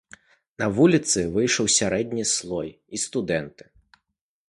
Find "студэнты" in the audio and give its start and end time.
3.07-3.63